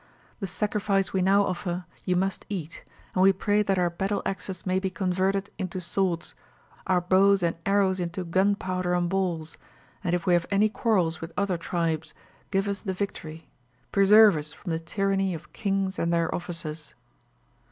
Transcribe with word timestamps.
The 0.39 0.47
sacrifice 0.47 1.13
we 1.13 1.21
now 1.21 1.43
offer 1.45 1.85
you 2.05 2.15
must 2.15 2.47
eat, 2.49 2.83
and 3.13 3.21
we 3.21 3.31
pray 3.31 3.61
that 3.61 3.77
our 3.77 3.91
battle 3.91 4.23
axes 4.25 4.65
may 4.65 4.79
be 4.79 4.89
converted 4.89 5.51
into 5.59 5.79
swords, 5.79 6.33
our 6.87 6.99
bows 7.01 7.43
and 7.43 7.55
arrows 7.67 7.99
into 7.99 8.23
gunpowder 8.23 8.95
and 8.95 9.07
balls; 9.07 9.59
and, 10.03 10.15
if 10.15 10.25
we 10.25 10.33
have 10.33 10.47
any 10.49 10.69
quarrels 10.69 11.21
with 11.21 11.31
other 11.37 11.55
tribes, 11.59 12.15
give 12.49 12.67
us 12.67 12.81
the 12.81 12.93
victory. 12.93 13.47
Preserve 13.91 14.37
us 14.37 14.53
from 14.53 14.71
the 14.71 14.79
tyranny 14.79 15.35
of 15.35 15.53
kings 15.53 15.99
and 15.99 16.11
their 16.11 16.33
officers.' 16.33 16.95